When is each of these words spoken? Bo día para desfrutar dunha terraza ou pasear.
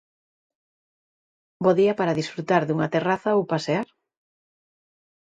Bo 1.63 1.71
día 1.79 1.93
para 1.99 2.17
desfrutar 2.19 2.61
dunha 2.63 2.91
terraza 2.95 3.29
ou 3.37 3.41
pasear. 3.53 3.87